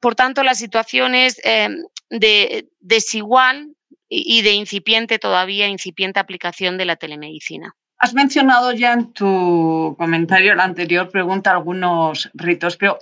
Por 0.00 0.14
tanto, 0.14 0.42
la 0.42 0.54
situación 0.54 1.14
es 1.14 1.38
eh, 1.44 1.68
de 2.08 2.66
desigual 2.80 3.76
y 4.08 4.40
de 4.40 4.52
incipiente 4.52 5.18
todavía, 5.18 5.68
incipiente 5.68 6.18
aplicación 6.18 6.78
de 6.78 6.86
la 6.86 6.96
telemedicina. 6.96 7.76
Has 7.98 8.14
mencionado 8.14 8.72
ya 8.72 8.94
en 8.94 9.12
tu 9.12 9.94
comentario, 9.98 10.54
la 10.54 10.64
anterior 10.64 11.10
pregunta, 11.10 11.50
algunos 11.50 12.30
ritos, 12.32 12.78
pero 12.78 12.98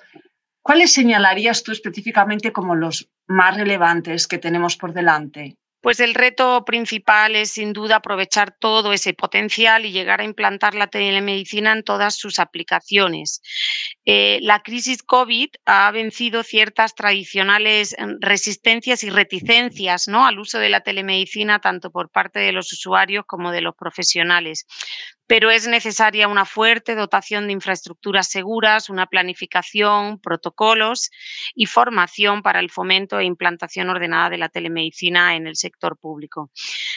¿cuáles 0.68 0.92
señalarías 0.92 1.62
tú 1.62 1.72
específicamente 1.72 2.52
como 2.52 2.74
los 2.74 3.08
más 3.26 3.56
relevantes 3.56 4.26
que 4.26 4.36
tenemos 4.36 4.76
por 4.76 4.92
delante? 4.92 5.56
Pues 5.80 5.98
el 5.98 6.12
reto 6.12 6.62
principal 6.66 7.36
es 7.36 7.52
sin 7.52 7.72
duda 7.72 7.96
aprovechar 7.96 8.54
todo 8.60 8.92
ese 8.92 9.14
potencial 9.14 9.86
y 9.86 9.92
llegar 9.92 10.20
a 10.20 10.24
implantar 10.24 10.74
la 10.74 10.88
telemedicina 10.88 11.72
en 11.72 11.84
todas 11.84 12.16
sus 12.16 12.38
aplicaciones. 12.38 13.40
Eh, 14.04 14.40
la 14.42 14.60
crisis 14.60 15.02
COVID 15.02 15.48
ha 15.64 15.90
vencido 15.90 16.42
ciertas 16.42 16.94
tradicionales 16.94 17.94
em, 17.96 18.18
resistencias 18.20 19.04
y 19.04 19.08
reticencias 19.08 20.06
¿no? 20.06 20.26
al 20.26 20.38
uso 20.38 20.58
de 20.58 20.68
la 20.68 20.80
telemedicina 20.80 21.60
tanto 21.60 21.90
por 21.90 22.10
parte 22.10 22.40
de 22.40 22.52
los 22.52 22.70
usuarios 22.74 23.24
como 23.26 23.52
de 23.52 23.62
los 23.62 23.74
profesionales 23.74 24.66
pero 25.28 25.50
es 25.50 25.68
necesaria 25.68 26.26
una 26.26 26.46
fuerte 26.46 26.94
dotación 26.94 27.46
de 27.46 27.52
infraestructuras 27.52 28.28
seguras, 28.28 28.88
una 28.88 29.06
planificación, 29.06 30.18
protocolos 30.20 31.10
y 31.54 31.66
formación 31.66 32.42
para 32.42 32.60
el 32.60 32.70
fomento 32.70 33.18
e 33.18 33.24
implantación 33.24 33.90
ordenada 33.90 34.30
de 34.30 34.38
la 34.38 34.48
telemedicina 34.48 35.36
en 35.36 35.46
el 35.46 35.56
sector 35.56 35.98
público. 35.98 36.50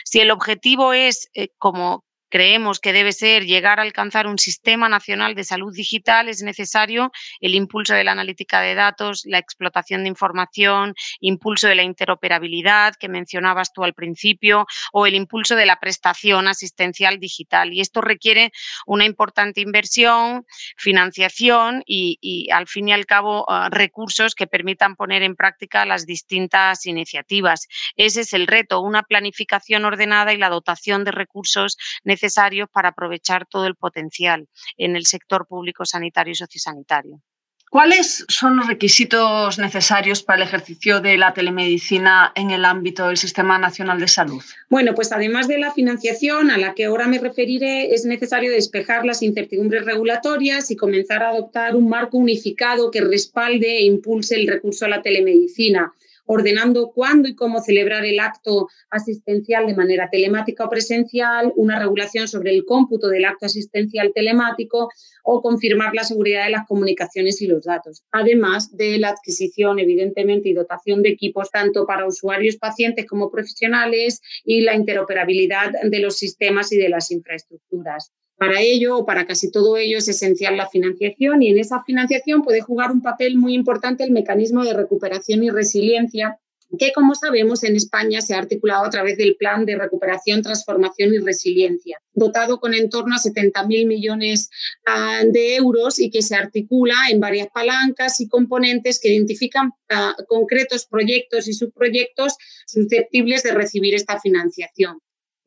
Si 0.06 0.22
el 0.22 0.32
objetivo 0.32 0.94
es, 0.94 1.30
eh, 1.34 1.50
como 1.58 2.06
creemos 2.32 2.80
que 2.80 2.94
debe 2.94 3.12
ser 3.12 3.46
llegar 3.46 3.80
a 3.80 3.84
alcanzar 3.84 4.26
un 4.26 4.40
sistema 4.40 4.90
nacional 4.90 5.36
de 5.36 5.44
salud 5.44 5.76
digital, 5.76 6.30
es 6.30 6.42
necesario 6.42 7.12
el 7.42 7.54
impulso 7.54 7.94
de 7.94 8.06
la 8.06 8.14
analítica 8.14 8.62
de 8.62 8.74
datos, 8.74 9.24
la 9.26 9.38
explotación 9.38 10.04
de 10.04 10.10
información, 10.10 10.96
impulso 11.20 11.68
de 11.68 11.76
la 11.76 11.84
interoperabilidad 11.84 12.96
que 12.96 13.10
mencionabas 13.10 13.74
tú 13.74 13.84
al 13.84 13.94
principio 13.94 14.66
o 14.94 15.06
el 15.06 15.14
impulso 15.14 15.56
de 15.56 15.66
la 15.66 15.80
prestación 15.80 16.48
asistencial 16.48 17.20
digital. 17.20 17.74
Y 17.74 17.82
esto 17.82 18.00
requiere 18.00 18.52
una 18.88 19.06
importante 19.06 19.60
inversión, 19.60 20.46
financiación 20.78 21.84
y, 21.86 22.18
y 22.22 22.50
al 22.52 22.68
fin 22.68 22.88
y 22.88 22.94
al 22.94 23.06
cabo 23.06 23.46
uh, 23.48 23.70
recursos 23.70 24.36
que 24.36 24.48
permitan 24.48 24.96
poner 24.96 25.22
en 25.22 25.36
práctica 25.36 25.86
las 25.86 26.06
distintas 26.06 26.86
iniciativas. 26.86 27.68
Ese 27.98 28.22
es 28.22 28.32
el 28.32 28.48
reto, 28.48 28.80
una 28.80 29.04
planificación 29.04 29.84
ordenada 29.84 30.32
y 30.32 30.38
la 30.38 30.50
dotación 30.50 31.04
de 31.04 31.12
recursos 31.12 31.78
necesarios 32.06 32.21
necesarios 32.22 32.70
para 32.72 32.90
aprovechar 32.90 33.46
todo 33.48 33.66
el 33.66 33.76
potencial 33.76 34.48
en 34.78 34.96
el 34.96 35.06
sector 35.06 35.48
público 35.48 35.86
sanitario 35.86 36.32
y 36.32 36.36
sociosanitario. 36.36 37.22
¿Cuáles 37.72 38.26
son 38.28 38.58
los 38.58 38.68
requisitos 38.68 39.58
necesarios 39.58 40.24
para 40.24 40.42
el 40.42 40.48
ejercicio 40.50 41.00
de 41.00 41.18
la 41.18 41.34
telemedicina 41.34 42.34
en 42.36 42.52
el 42.52 42.66
ámbito 42.66 43.08
del 43.08 43.16
Sistema 43.16 43.58
Nacional 43.58 43.98
de 43.98 44.10
Salud? 44.10 44.44
Bueno, 44.70 44.94
pues 44.94 45.14
además 45.14 45.48
de 45.48 45.58
la 45.58 45.72
financiación 45.72 46.52
a 46.52 46.58
la 46.58 46.74
que 46.74 46.84
ahora 46.84 47.08
me 47.08 47.18
referiré, 47.18 47.94
es 47.94 48.04
necesario 48.04 48.52
despejar 48.52 49.06
las 49.06 49.24
incertidumbres 49.24 49.86
regulatorias 49.86 50.70
y 50.70 50.76
comenzar 50.76 51.24
a 51.24 51.30
adoptar 51.30 51.78
un 51.78 51.88
marco 51.88 52.18
unificado 52.18 52.92
que 52.92 53.00
respalde 53.00 53.78
e 53.78 53.86
impulse 53.86 54.36
el 54.36 54.48
recurso 54.48 54.84
a 54.84 54.90
la 54.90 55.02
telemedicina 55.02 55.94
ordenando 56.34 56.92
cuándo 56.94 57.28
y 57.28 57.36
cómo 57.36 57.60
celebrar 57.62 58.06
el 58.06 58.22
acto 58.22 58.70
asistencial 58.90 59.68
de 59.68 59.76
manera 59.76 60.10
telemática 60.10 60.64
o 60.64 60.70
presencial, 60.70 61.52
una 61.58 61.78
regulación 61.78 62.30
sobre 62.30 62.52
el 62.52 62.64
cómputo 62.64 63.10
del 63.10 63.26
acto 63.26 63.48
asistencial 63.48 64.14
telemático 64.16 64.90
o 65.24 65.42
confirmar 65.42 65.94
la 65.94 66.06
seguridad 66.06 66.46
de 66.46 66.52
las 66.52 66.66
comunicaciones 66.68 67.42
y 67.42 67.48
los 67.48 67.66
datos, 67.66 68.04
además 68.12 68.76
de 68.76 68.98
la 68.98 69.10
adquisición, 69.10 69.80
evidentemente, 69.80 70.48
y 70.48 70.54
dotación 70.54 71.02
de 71.02 71.10
equipos 71.10 71.52
tanto 71.52 71.86
para 71.86 72.08
usuarios, 72.08 72.56
pacientes 72.56 73.06
como 73.06 73.30
profesionales 73.30 74.22
y 74.46 74.62
la 74.62 74.74
interoperabilidad 74.74 75.72
de 75.84 76.00
los 76.00 76.16
sistemas 76.16 76.72
y 76.72 76.78
de 76.78 76.88
las 76.88 77.12
infraestructuras. 77.12 78.14
Para 78.42 78.60
ello, 78.60 78.98
o 78.98 79.06
para 79.06 79.28
casi 79.28 79.52
todo 79.52 79.78
ello, 79.78 80.00
es 80.00 80.08
esencial 80.08 80.58
la 80.58 80.68
financiación 80.68 81.44
y 81.44 81.50
en 81.50 81.60
esa 81.60 81.84
financiación 81.84 82.42
puede 82.42 82.62
jugar 82.62 82.92
un 82.92 83.04
papel 83.04 83.38
muy 83.38 83.54
importante 83.54 84.04
el 84.04 84.10
mecanismo 84.10 84.64
de 84.64 84.74
recuperación 84.74 85.44
y 85.44 85.52
resiliencia 85.52 86.40
que, 86.80 86.92
como 86.92 87.14
sabemos, 87.14 87.64
en 87.64 87.76
España 87.76 88.20
se 88.20 88.34
ha 88.34 88.40
articulado 88.40 88.84
a 88.84 88.90
través 88.90 89.16
del 89.20 89.36
Plan 89.36 89.64
de 89.64 89.78
Recuperación, 89.78 90.42
Transformación 90.42 91.14
y 91.14 91.20
Resiliencia, 91.20 92.02
dotado 92.14 92.60
con 92.60 92.74
en 92.74 92.90
torno 92.90 93.14
a 93.14 93.20
70.000 93.20 93.86
millones 93.86 94.50
ah, 94.88 95.22
de 95.24 95.58
euros 95.58 96.00
y 96.00 96.10
que 96.10 96.24
se 96.24 96.34
articula 96.34 96.96
en 97.12 97.20
varias 97.20 97.50
palancas 97.54 98.20
y 98.22 98.28
componentes 98.28 99.00
que 99.00 99.14
identifican 99.14 99.70
ah, 99.92 100.16
concretos 100.28 100.88
proyectos 100.88 101.48
y 101.48 101.54
subproyectos 101.54 102.38
susceptibles 102.66 103.44
de 103.44 103.52
recibir 103.52 103.94
esta 103.94 104.20
financiación 104.20 104.98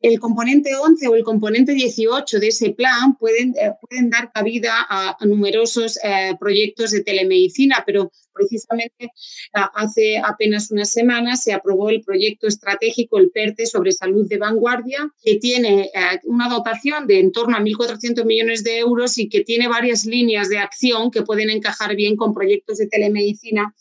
el 0.05 0.19
componente 0.19 0.75
11 0.75 1.07
o 1.07 1.15
el 1.15 1.23
componente 1.23 1.73
18 1.73 2.39
de 2.39 2.47
ese 2.47 2.69
plan 2.71 3.17
pueden, 3.17 3.55
eh, 3.59 3.71
pueden 3.81 4.11
dar 4.11 4.31
cabida 4.31 4.85
a, 4.87 5.17
numerosos 5.25 5.97
eh, 6.03 6.35
proyectos 6.39 6.91
de 6.91 7.01
telemedicina, 7.01 7.83
pero 7.85 8.11
precisamente 8.31 9.09
hace 9.53 10.17
apenas 10.17 10.69
unas 10.69 10.91
semanas 10.91 11.41
se 11.41 11.53
aprobó 11.53 11.89
el 11.89 12.01
proyecto 12.01 12.47
estratégico, 12.47 13.17
el 13.17 13.31
PERTE, 13.31 13.65
sobre 13.65 13.93
salud 13.93 14.27
de 14.27 14.37
vanguardia, 14.37 15.09
que 15.23 15.35
tiene 15.35 15.89
eh, 15.93 16.19
una 16.25 16.49
dotación 16.49 17.07
de 17.07 17.19
en 17.19 17.31
torno 17.31 17.55
a 17.57 17.61
1.400 17.61 18.25
millones 18.25 18.63
de 18.63 18.77
euros 18.79 19.17
y 19.17 19.29
que 19.29 19.41
tiene 19.41 19.67
varias 19.67 20.05
líneas 20.05 20.49
de 20.49 20.59
acción 20.59 21.09
que 21.09 21.23
pueden 21.23 21.49
encajar 21.49 21.95
bien 21.95 22.15
con 22.15 22.33
proyectos 22.33 22.77
de 22.77 22.87
telemedicina 22.87 23.73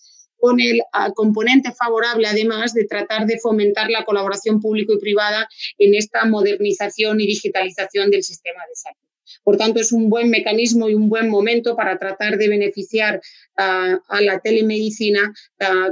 con 0.44 0.60
el 0.60 0.82
componente 1.14 1.72
favorable, 1.72 2.26
además, 2.26 2.74
de 2.74 2.84
tratar 2.84 3.24
de 3.24 3.38
fomentar 3.38 3.88
la 3.88 4.04
colaboración 4.04 4.60
público 4.60 4.92
y 4.92 4.98
privada 4.98 5.48
en 5.78 5.94
esta 5.94 6.26
modernización 6.26 7.18
y 7.18 7.26
digitalización 7.26 8.10
del 8.10 8.22
sistema 8.22 8.60
de 8.68 8.76
salud. 8.76 8.98
Por 9.42 9.56
tanto, 9.56 9.80
es 9.80 9.90
un 9.90 10.10
buen 10.10 10.28
mecanismo 10.28 10.90
y 10.90 10.94
un 10.94 11.08
buen 11.08 11.30
momento 11.30 11.74
para 11.74 11.98
tratar 11.98 12.36
de 12.36 12.50
beneficiar 12.50 13.22
a 13.56 14.20
la 14.20 14.38
telemedicina 14.40 15.32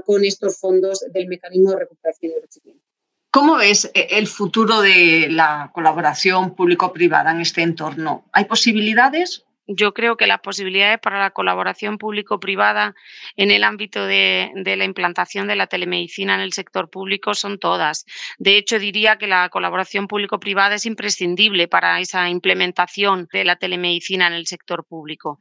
con 0.04 0.22
estos 0.22 0.60
fondos 0.60 1.02
del 1.14 1.28
mecanismo 1.28 1.70
de 1.70 1.78
recuperación 1.78 2.32
y 2.36 2.40
resiliencia. 2.42 2.86
¿Cómo 3.30 3.58
es 3.58 3.86
eh, 3.94 4.08
el 4.10 4.26
futuro 4.26 4.82
de 4.82 5.28
la 5.30 5.70
colaboración 5.72 6.54
público-privada 6.54 7.30
en 7.30 7.40
este 7.40 7.62
entorno? 7.62 8.26
¿Hay 8.32 8.44
posibilidades? 8.44 9.46
Yo 9.66 9.94
creo 9.94 10.16
que 10.16 10.26
las 10.26 10.40
posibilidades 10.40 10.98
para 11.00 11.20
la 11.20 11.30
colaboración 11.30 11.98
público-privada 11.98 12.94
en 13.36 13.50
el 13.50 13.64
ámbito 13.64 14.06
de, 14.06 14.50
la 14.54 14.84
implantación 14.84 15.46
de 15.46 15.56
la 15.56 15.66
telemedicina 15.66 16.34
en 16.34 16.40
el 16.40 16.52
sector 16.52 16.90
público 16.90 17.34
son 17.34 17.58
todas. 17.58 18.04
De 18.38 18.56
hecho, 18.56 18.78
diría 18.78 19.18
que 19.18 19.26
la 19.26 19.48
colaboración 19.48 20.08
público-privada 20.08 20.74
es 20.74 20.86
imprescindible 20.86 21.68
para 21.68 22.00
esa 22.00 22.28
implementación 22.28 23.28
de 23.32 23.44
la 23.44 23.56
telemedicina 23.56 24.26
en 24.26 24.34
el 24.34 24.46
sector 24.46 24.84
público. 24.84 25.40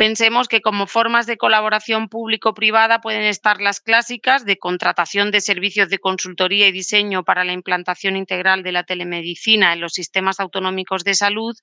Pensemos 0.00 0.48
que 0.48 0.62
como 0.62 0.86
formas 0.86 1.26
de 1.26 1.36
colaboración 1.36 2.08
público-privada 2.08 3.02
pueden 3.02 3.24
estar 3.24 3.60
las 3.60 3.80
clásicas 3.80 4.46
de 4.46 4.56
contratación 4.56 5.30
de 5.30 5.42
servicios 5.42 5.90
de 5.90 5.98
consultoría 5.98 6.66
y 6.68 6.72
diseño 6.72 7.22
para 7.22 7.44
la 7.44 7.52
implantación 7.52 8.16
integral 8.16 8.62
de 8.62 8.72
la 8.72 8.84
telemedicina 8.84 9.74
en 9.74 9.82
los 9.82 9.92
sistemas 9.92 10.40
autonómicos 10.40 11.04
de 11.04 11.12
salud 11.12 11.54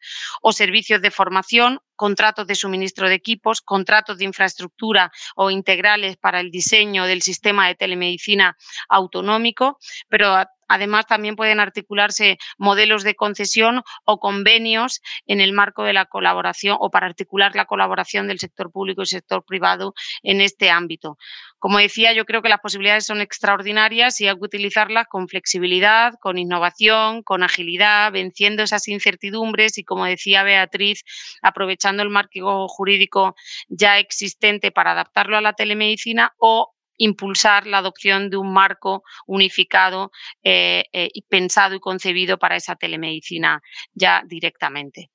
o 0.44 0.53
servicios 0.53 1.01
de 1.01 1.10
formación 1.10 1.79
contratos 1.98 2.48
de 2.48 2.56
suministro 2.56 3.10
de 3.10 3.16
equipos, 3.16 3.60
contratos 3.60 4.18
de 4.20 4.25
infraestructura 4.25 5.12
o 5.36 5.51
integrales 5.51 6.16
para 6.16 6.39
el 6.39 6.51
diseño 6.51 7.06
del 7.06 7.22
sistema 7.22 7.68
de 7.68 7.75
telemedicina 7.75 8.56
autonómico, 8.88 9.77
pero 10.08 10.38
Además, 10.68 11.08
también 11.08 11.36
pueden 11.36 11.60
articularse 11.60 12.38
modelos 12.58 13.04
de 13.04 13.16
concesión 13.16 13.84
o 14.04 14.20
convenios 14.20 15.01
en 15.25 15.39
el 15.39 15.54
marco 15.54 15.84
de 15.84 15.94
la 15.94 16.06
colaboración 16.06 16.77
o 16.80 16.89
para 16.89 17.08
articular 17.08 17.56
la 17.56 17.66
colaboración 17.66 18.27
del 18.27 18.39
sector 18.39 18.72
público 18.72 19.04
y 19.04 19.06
sector 19.06 19.46
privado 19.46 19.94
en 20.24 20.42
este 20.42 20.70
ámbito. 20.70 21.18
Como 21.60 21.80
decía, 21.80 22.14
yo 22.14 22.26
creo 22.26 22.42
que 22.42 22.50
las 22.50 22.60
posibilidades 22.60 23.06
son 23.06 23.22
extraordinarias 23.22 24.22
y 24.22 24.28
hay 24.28 24.36
que 24.36 24.46
utilizarlas 24.46 25.08
con 25.08 25.28
flexibilidad, 25.28 26.14
con 26.22 26.38
innovación, 26.38 27.24
con 27.24 27.44
agilidad, 27.44 28.12
venciendo 28.12 28.64
esas 28.64 28.88
incertidumbres 28.88 29.78
y, 29.78 29.84
como 29.84 30.06
decía 30.06 30.44
Beatriz, 30.44 31.04
aprovechando 31.42 32.04
el 32.04 32.10
marco 32.10 32.68
jurídico 32.68 33.36
ya 33.68 33.98
existente 34.00 34.72
para 34.72 34.92
adaptarlo 34.92 35.38
a 35.38 35.42
la 35.42 35.54
telemedicina 35.54 36.34
o 36.38 36.74
impulsar 36.98 37.68
la 37.68 37.80
adopción 37.80 38.30
de 38.30 38.38
un 38.38 38.52
marco 38.52 39.04
unificado 39.26 40.12
eh, 40.44 40.86
eh, 40.92 41.10
y 41.14 41.22
pensado 41.24 41.76
y 41.76 41.80
concebido 41.80 42.38
para 42.38 42.56
esa 42.56 42.76
telemedicina 42.76 43.62
ya 43.94 44.24
directamente. 44.26 45.10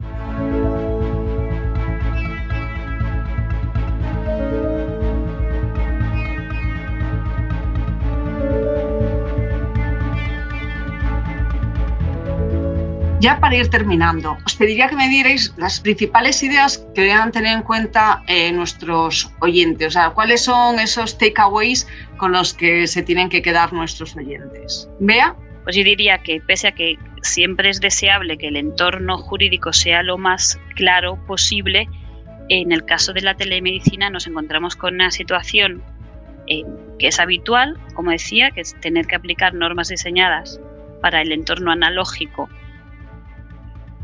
Ya 13.22 13.38
para 13.38 13.54
ir 13.54 13.68
terminando, 13.68 14.36
os 14.44 14.56
pediría 14.56 14.88
que 14.88 14.96
me 14.96 15.08
dierais 15.08 15.54
las 15.56 15.78
principales 15.78 16.42
ideas 16.42 16.84
que 16.92 17.02
deban 17.02 17.30
tener 17.30 17.54
en 17.56 17.62
cuenta 17.62 18.20
eh, 18.26 18.50
nuestros 18.50 19.32
oyentes, 19.38 19.86
o 19.86 19.90
sea, 19.92 20.10
cuáles 20.10 20.42
son 20.42 20.80
esos 20.80 21.16
takeaways 21.18 21.86
con 22.16 22.32
los 22.32 22.52
que 22.52 22.88
se 22.88 23.00
tienen 23.00 23.28
que 23.28 23.40
quedar 23.40 23.72
nuestros 23.72 24.16
oyentes. 24.16 24.88
Vea. 24.98 25.36
Pues 25.62 25.76
yo 25.76 25.84
diría 25.84 26.18
que 26.18 26.40
pese 26.40 26.66
a 26.66 26.72
que 26.72 26.98
siempre 27.22 27.70
es 27.70 27.78
deseable 27.78 28.36
que 28.38 28.48
el 28.48 28.56
entorno 28.56 29.16
jurídico 29.18 29.72
sea 29.72 30.02
lo 30.02 30.18
más 30.18 30.58
claro 30.74 31.16
posible, 31.28 31.88
en 32.48 32.72
el 32.72 32.84
caso 32.84 33.12
de 33.12 33.20
la 33.20 33.36
telemedicina 33.36 34.10
nos 34.10 34.26
encontramos 34.26 34.74
con 34.74 34.94
una 34.94 35.12
situación 35.12 35.80
eh, 36.48 36.64
que 36.98 37.06
es 37.06 37.20
habitual, 37.20 37.78
como 37.94 38.10
decía, 38.10 38.50
que 38.50 38.62
es 38.62 38.74
tener 38.80 39.06
que 39.06 39.14
aplicar 39.14 39.54
normas 39.54 39.90
diseñadas 39.90 40.60
para 41.00 41.22
el 41.22 41.30
entorno 41.30 41.70
analógico 41.70 42.48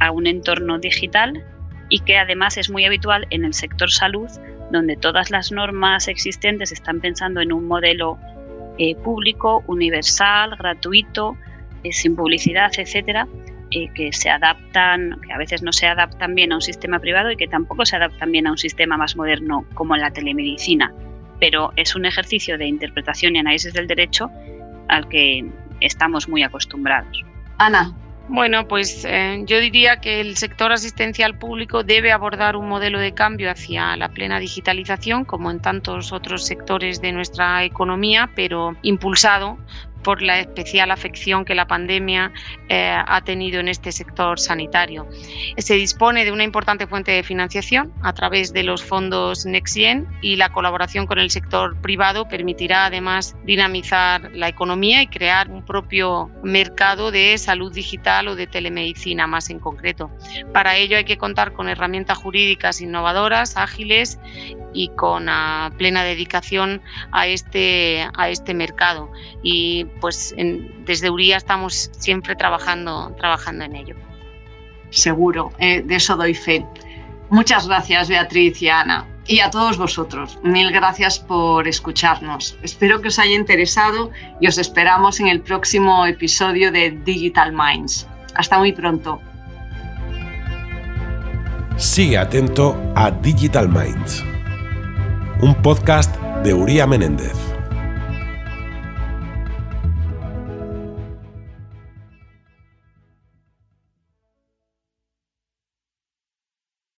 a 0.01 0.11
un 0.11 0.27
entorno 0.27 0.79
digital 0.79 1.45
y 1.89 2.01
que 2.01 2.19
además 2.19 2.57
es 2.57 2.71
muy 2.71 2.85
habitual 2.85 3.27
en 3.31 3.45
el 3.45 3.55
sector 3.55 3.91
salud, 3.91 4.29
donde 4.71 4.97
todas 4.97 5.31
las 5.31 5.51
normas 5.51 6.09
existentes 6.09 6.73
están 6.73 7.01
pensando 7.01 7.41
en 7.41 7.53
un 7.53 7.67
modelo 7.67 8.19
eh, 8.79 8.95
público, 8.97 9.65
universal, 9.67 10.55
gratuito, 10.57 11.37
eh, 11.83 11.93
sin 11.93 12.15
publicidad, 12.15 12.71
etcétera, 12.77 13.27
eh, 13.71 13.89
que 13.95 14.13
se 14.13 14.31
adaptan, 14.31 15.21
que 15.27 15.33
a 15.33 15.39
veces 15.39 15.63
no 15.63 15.73
se 15.73 15.87
adaptan 15.87 16.35
bien 16.35 16.53
a 16.53 16.57
un 16.57 16.63
sistema 16.63 16.99
privado 16.99 17.31
y 17.31 17.37
que 17.37 17.49
tampoco 17.49 17.85
se 17.87 17.97
adaptan 17.97 18.33
bien 18.33 18.47
a 18.47 18.53
un 18.53 18.59
sistema 18.59 18.97
más 18.97 19.17
moderno 19.17 19.65
como 19.75 19.97
la 19.97 20.11
telemedicina. 20.11 20.93
Pero 21.41 21.73
es 21.77 21.95
un 21.95 22.05
ejercicio 22.05 22.59
de 22.59 22.67
interpretación 22.67 23.37
y 23.37 23.41
análisis 23.41 23.73
del 23.73 23.87
derecho 23.87 24.31
al 24.89 25.09
que 25.09 25.45
estamos 25.81 26.29
muy 26.29 26.43
acostumbrados. 26.43 27.25
Ana, 27.59 27.93
bueno, 28.29 28.69
pues 28.69 29.05
eh, 29.05 29.43
yo 29.47 29.59
diría 29.59 30.01
que 30.01 30.21
el 30.21 30.37
sector 30.37 30.73
asistencial 30.73 31.39
público 31.39 31.83
debe 31.83 32.13
abordar 32.13 32.57
un 32.57 32.69
modelo 32.69 32.99
de 32.99 33.13
cambio 33.13 33.51
hacia 33.51 33.97
la 33.97 34.09
plena 34.09 34.39
digitalización, 34.39 35.25
como 35.25 35.51
en 35.51 35.61
tantos 35.61 36.13
otros 36.13 36.47
sectores 36.47 37.01
de 37.01 37.13
nuestra 37.13 37.65
economía, 37.65 38.31
pero 38.35 38.77
impulsado 38.83 39.59
por 40.03 40.23
la 40.23 40.39
especial 40.39 40.91
afección 40.91 41.45
que 41.45 41.55
la 41.55 41.67
pandemia 41.67 42.33
eh, 42.69 42.97
ha 43.07 43.21
tenido 43.23 43.61
en 43.61 43.69
este 43.69 43.93
sector 43.93 44.39
sanitario. 44.39 45.07
Se 45.57 45.75
dispone 45.75 46.25
de 46.25 46.33
una 46.33 46.45
importante 46.45 46.87
fuente 46.87 47.13
de 47.13 47.23
financiación 47.23 47.93
a 48.03 48.13
través 48.13 48.53
de 48.53 48.63
los 48.63 48.85
fondos 48.85 49.47
NextGen 49.47 50.07
y 50.23 50.37
la 50.37 50.51
colaboración 50.51 51.07
con 51.07 51.19
el 51.19 51.31
sector 51.31 51.77
privado 51.81 52.29
permitirá 52.29 52.87
además 52.87 53.37
dinamizar 53.45 54.31
la 54.35 54.49
economía 54.49 55.03
y 55.03 55.07
crear 55.07 55.49
un 55.51 55.65
propio 55.65 56.31
mercado 56.43 57.11
de 57.11 57.37
salud 57.39 57.73
digital 57.73 58.29
o 58.29 58.37
de 58.37 58.47
telemedicina 58.47 59.27
más 59.27 59.51
en 59.51 59.59
concreto. 59.59 60.11
Para 60.53 60.77
ello 60.77 60.97
hay 60.97 61.05
que 61.05 61.19
contar 61.19 61.53
con 61.53 61.69
herramientas 61.69 62.19
jurídicas 62.19 62.81
innovadoras, 62.81 63.57
ágiles 63.57 64.19
y 64.73 64.89
con 64.91 65.27
plena 65.77 66.05
dedicación 66.05 66.81
a 67.13 67.27
este, 67.27 68.07
a 68.17 68.29
este 68.29 68.55
mercado. 68.55 69.11
Y 69.43 69.87
pues 70.01 70.35
desde 70.85 71.11
URIA 71.11 71.37
estamos 71.37 71.91
siempre 71.93 72.37
trabajando, 72.37 73.15
trabajando 73.19 73.65
en 73.65 73.77
ello. 73.77 73.97
Seguro, 74.91 75.53
eh, 75.59 75.83
de 75.83 75.97
eso 75.97 76.17
doy 76.17 76.35
fe. 76.35 76.65
Muchas 77.31 77.69
gracias 77.69 78.09
Beatriz 78.09 78.61
y 78.63 78.69
Ana. 78.69 79.07
Y 79.27 79.41
a 79.41 79.51
todos 79.51 79.77
vosotros, 79.77 80.39
mil 80.43 80.73
gracias 80.73 81.19
por 81.19 81.69
escucharnos. 81.69 82.57
Espero 82.63 83.03
que 83.03 83.09
os 83.09 83.19
haya 83.19 83.35
interesado 83.35 84.11
y 84.41 84.47
os 84.47 84.57
esperamos 84.57 85.21
en 85.21 85.27
el 85.27 85.43
próximo 85.43 86.07
episodio 86.07 86.73
de 86.73 86.93
Digital 87.05 87.53
Minds. 87.53 88.09
Hasta 88.35 88.57
muy 88.57 88.73
pronto. 88.73 89.21
Sigue 91.77 92.17
atento 92.17 92.77
a 92.97 93.11
Digital 93.11 93.69
Minds, 93.69 94.25
un 95.41 95.55
podcast 95.63 96.15
de 96.43 96.53
Uría 96.53 96.87
Menéndez. 96.87 97.58